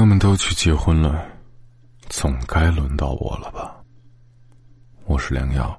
[0.00, 1.26] 友们都去结婚了，
[2.08, 3.76] 总该轮到我了吧？
[5.06, 5.76] 我是良药，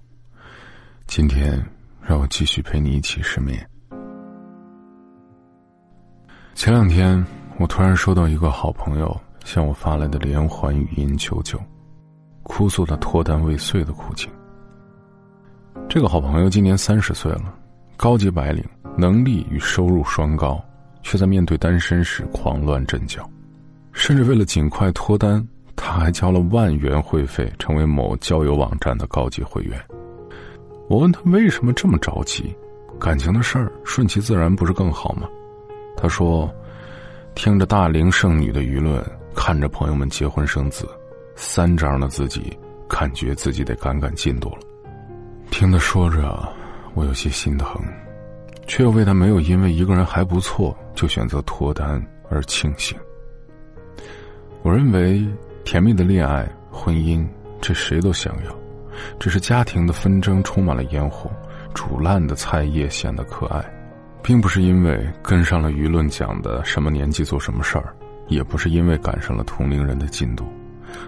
[1.07, 1.63] 今天
[2.01, 3.65] 让我继续陪你一起失眠。
[6.53, 7.25] 前两天，
[7.59, 9.15] 我突然收到一个好朋友
[9.45, 11.57] 向我发来的连环语音求救，
[12.43, 14.29] 哭诉他脱单未遂的苦情。
[15.87, 17.53] 这个好朋友今年三十岁了，
[17.95, 18.65] 高级白领，
[18.97, 20.61] 能力与收入双高，
[21.03, 23.29] 却在面对单身时狂乱阵脚。
[23.99, 29.77] 甚至为了尽快脱单，他还交了万元会费，成为某交友网站的高级会员。
[30.87, 32.55] 我问他为什么这么着急，
[32.97, 35.27] 感情的事儿顺其自然不是更好吗？
[35.97, 36.49] 他说
[37.35, 40.87] ：“听着大龄剩女的舆论，看着朋友们结婚生子，
[41.35, 44.59] 三张的自己感觉自己得赶赶进度了。”
[45.51, 46.47] 听他说着，
[46.93, 47.83] 我有些心疼，
[48.65, 52.97] 却又为他没有因为一个人还不错就选择脱单而庆幸。
[54.69, 55.27] 我认为，
[55.65, 57.27] 甜蜜的恋爱、婚姻，
[57.59, 58.55] 这谁都想要，
[59.19, 61.27] 只是家庭的纷争充满了烟火，
[61.73, 63.65] 煮烂的菜叶显得可爱，
[64.21, 67.95] 并不是因为跟上了舆论讲的什么年纪做什么事儿，
[68.27, 70.45] 也不是因为赶上了同龄人的进度，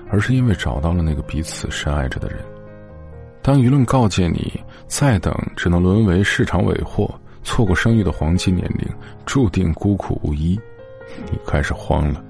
[0.09, 2.39] 而是因为找到了那个彼此深爱着的人。
[3.43, 8.89] 当舆论告诫你再等只能沦为市场尾货，错过生育的黄金年龄，
[9.23, 10.59] 注定孤苦无依，
[11.31, 12.23] 你开始慌了。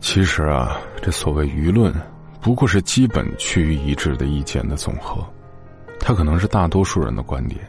[0.00, 1.94] 其实啊，这所谓舆论，
[2.40, 5.24] 不过是基本趋于一致的意见的总和。
[6.00, 7.60] 它可能是大多数人的观点，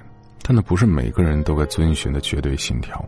[0.42, 3.04] 但那不是每个人都该遵循的绝对信条。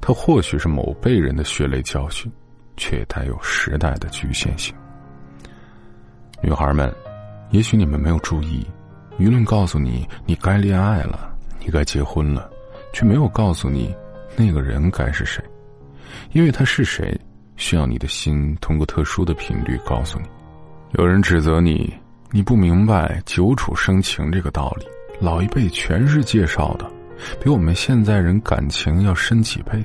[0.00, 2.30] 它或许是某辈人的血泪教训，
[2.76, 4.74] 却也带有时代的局限性。
[6.42, 6.94] 女孩们，
[7.50, 8.64] 也许你们没有注意，
[9.18, 12.50] 舆论告诉你你该恋爱了，你该结婚了，
[12.92, 13.94] 却没有告诉你
[14.36, 15.42] 那个人该是谁，
[16.32, 17.18] 因为他是谁。
[17.56, 20.26] 需要你的心通过特殊的频率告诉你。
[20.92, 21.92] 有人指责你，
[22.30, 24.86] 你不明白久处生情这个道理。
[25.20, 26.90] 老一辈全是介绍的，
[27.40, 29.82] 比我们现在人感情要深几倍。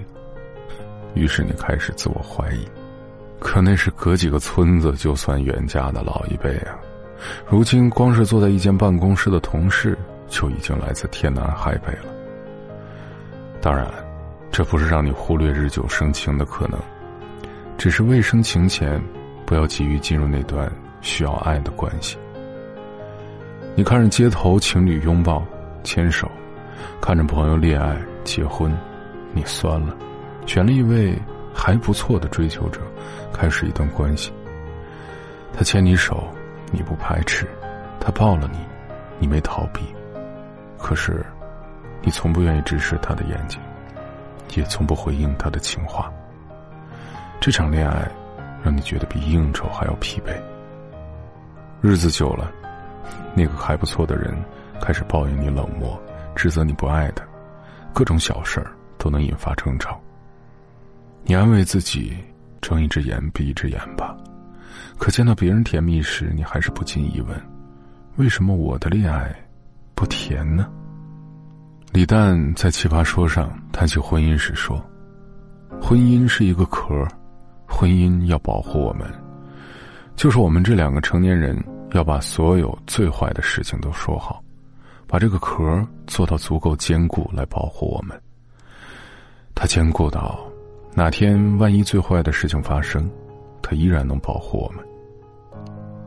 [1.13, 2.67] 于是你开始自我怀疑，
[3.39, 6.75] 可那是隔几个村子就算远嫁的老一辈啊。
[7.47, 9.97] 如今光是坐在一间办公室的同事，
[10.27, 12.05] 就已经来自天南海北了。
[13.61, 13.91] 当然，
[14.51, 16.79] 这不是让你忽略日久生情的可能。
[17.77, 18.99] 只是未生情前，
[19.45, 20.69] 不要急于进入那段
[21.01, 22.17] 需要爱的关系。
[23.75, 25.45] 你看着街头情侣拥抱、
[25.83, 26.29] 牵手，
[26.99, 28.75] 看着朋友恋爱、结婚，
[29.31, 29.95] 你酸了，
[30.47, 31.15] 选了一位
[31.53, 32.81] 还不错的追求者，
[33.31, 34.33] 开始一段关系。
[35.53, 36.27] 他牵你手，
[36.71, 37.45] 你不排斥；
[37.99, 38.57] 他抱了你，
[39.19, 39.81] 你没逃避。
[40.79, 41.23] 可是，
[42.01, 43.61] 你从不愿意直视他的眼睛，
[44.55, 46.11] 也从不回应他的情话。
[47.39, 48.09] 这场恋爱，
[48.63, 50.35] 让你觉得比应酬还要疲惫。
[51.81, 52.51] 日子久了，
[53.35, 54.35] 那个还不错的人
[54.81, 55.97] 开始抱怨你冷漠，
[56.35, 57.23] 指责你不爱他，
[57.93, 59.99] 各种小事儿都能引发争吵。
[61.23, 62.17] 你安慰自己，
[62.59, 64.17] 睁一只眼闭一只眼吧。
[64.97, 67.39] 可见到别人甜蜜时，你还是不禁疑问：
[68.15, 69.33] 为什么我的恋爱
[69.93, 70.67] 不甜呢？
[71.93, 74.83] 李诞在《奇葩说》上谈起婚姻时说
[75.81, 77.07] ：“婚姻是一个壳。”
[77.77, 79.07] 婚姻要保护我们，
[80.15, 81.55] 就是我们这两个成年人
[81.91, 84.43] 要把所有最坏的事情都说好，
[85.05, 88.19] 把这个壳做到足够坚固来保护我们。
[89.53, 90.39] 它坚固到
[90.95, 93.07] 哪天万一最坏的事情发生，
[93.61, 94.83] 它依然能保护我们。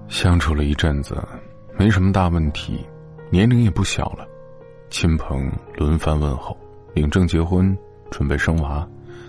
[0.08, 1.16] 相处了一阵子，
[1.78, 2.84] 没什么大问题，
[3.30, 4.26] 年龄也不小了，
[4.88, 6.58] 亲朋轮番问候，
[6.94, 7.78] 领证结婚，
[8.10, 8.84] 准备生娃，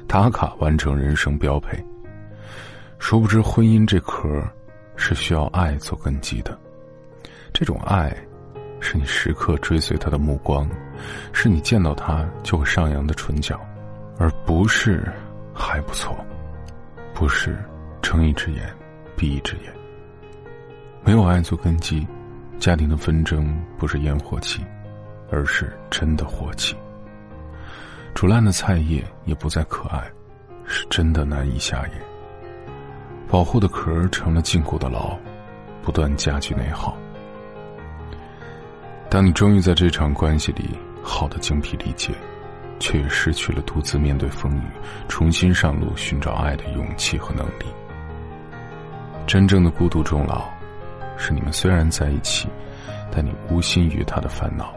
[0.08, 1.78] 打卡完成人生标配。
[3.02, 4.48] 殊不知，婚姻这壳
[4.96, 6.58] 是需要爱做根基的。
[7.52, 8.16] 这种爱，
[8.80, 10.70] 是你时刻追随他的目光，
[11.34, 13.60] 是你见到他就会上扬的唇角，
[14.20, 15.12] 而不是
[15.52, 16.16] 还不错，
[17.12, 17.58] 不是
[18.04, 18.72] 睁一只眼
[19.18, 19.74] 闭一只眼。
[21.04, 22.08] 没有爱做根基，
[22.60, 24.64] 家庭的纷争不是烟火气，
[25.32, 26.78] 而是真的火气。
[28.14, 30.08] 煮烂的菜叶也不再可爱，
[30.68, 32.11] 是真的难以下咽。
[33.32, 35.18] 保护的壳成了禁锢的牢，
[35.82, 36.98] 不断加剧内耗。
[39.10, 42.12] 当你终于在这场关系里耗得精疲力竭，
[42.78, 44.64] 却也失去了独自面对风雨、
[45.08, 47.66] 重新上路寻找爱的勇气和能力。
[49.26, 50.50] 真正的孤独终老，
[51.16, 52.50] 是你们虽然在一起，
[53.10, 54.74] 但你无心于他的烦恼，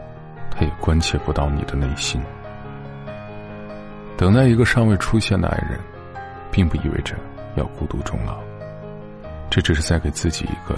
[0.48, 2.22] 他也关切不到你的内心。
[4.16, 5.80] 等待一个尚未出现的爱人，
[6.52, 7.16] 并不意味着。
[7.56, 8.38] 要孤独终老。
[9.50, 10.76] 这只是在给自己一个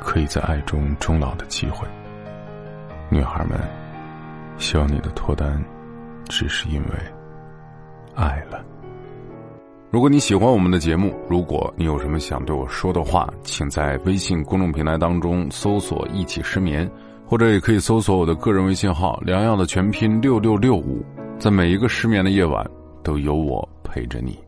[0.00, 1.86] 可以在爱中终老的机会。
[3.10, 3.60] 女孩们，
[4.58, 5.62] 希望你的脱单，
[6.28, 6.90] 只是因为
[8.14, 8.64] 爱了。
[9.90, 16.90] 如果你喜欢我们的节目，如果你有什么想对我说的话，请在微信公众平台当中搜索“一起失眠”，
[17.28, 21.04] 或者也可以搜索我的个人微信号“良药”的全拼六六六五。
[21.38, 22.64] 在每一个失眠的夜晚，
[23.02, 24.38] 都有我陪着你。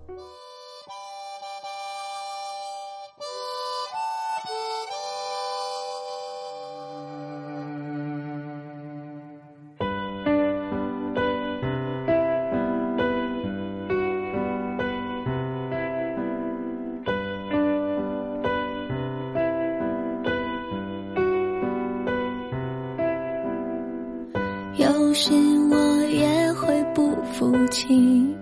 [24.76, 25.32] 有时
[25.70, 25.76] 我
[26.06, 28.34] 也会不服气，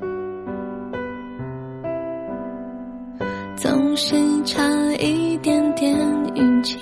[3.54, 4.62] 总是差
[4.98, 5.94] 一点点
[6.34, 6.78] 运气。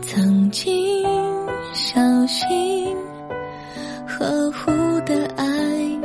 [0.00, 1.04] 曾经
[1.74, 2.96] 小心
[4.06, 4.70] 呵护
[5.04, 5.46] 的爱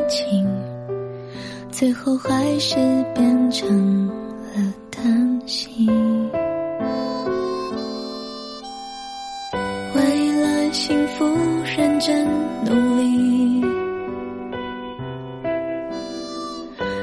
[0.09, 0.45] 情，
[1.71, 2.75] 最后还是
[3.15, 6.12] 变成了担心。
[10.85, 11.23] 幸福，
[11.77, 12.27] 认真
[12.65, 13.63] 努力，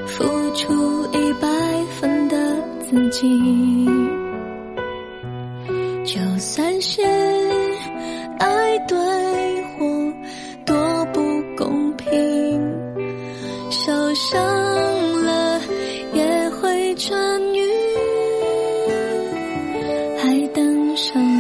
[0.07, 0.23] 付
[0.55, 1.49] 出一百
[1.99, 2.37] 分的
[2.83, 3.89] 自己，
[6.05, 7.01] 就算是
[8.39, 8.99] 爱对
[9.73, 10.13] 或
[10.67, 10.77] 多
[11.15, 11.23] 不
[11.57, 12.61] 公平，
[13.71, 15.59] 受伤了
[16.13, 17.17] 也会痊
[17.55, 17.67] 愈，
[20.19, 21.40] 还等什么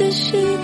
[0.00, 0.59] 的心，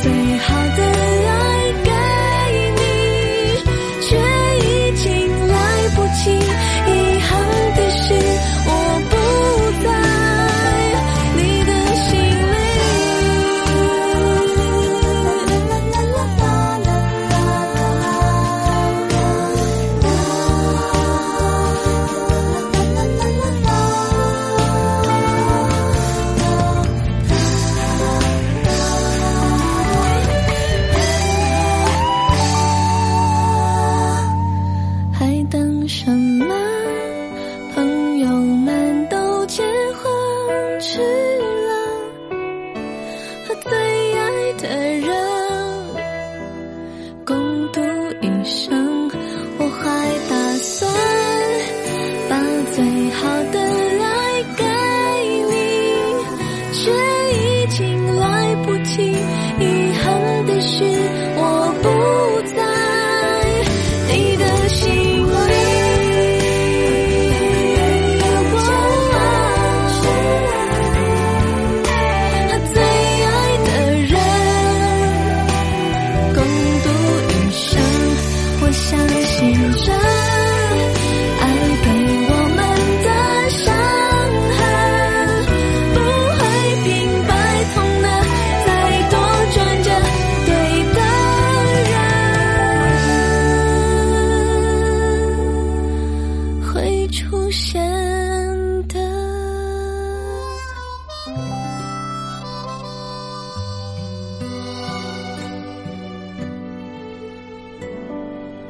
[0.00, 0.87] 最好的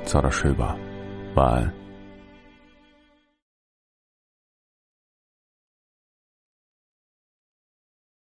[0.04, 0.76] 早点睡吧
[1.34, 1.87] 晚安。